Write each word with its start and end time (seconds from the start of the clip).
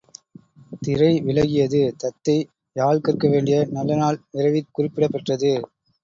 திரை 0.81 1.09
விலகியது 1.19 1.81
தத்தை 1.95 2.35
யாழ் 2.75 3.01
கற்க 3.01 3.27
வேண்டிய 3.27 3.57
நல்ல 3.69 3.91
நாள் 3.95 4.17
விரைவிற் 4.33 4.71
குறிப்பிடப் 4.71 5.13
பெற்றது. 5.13 5.53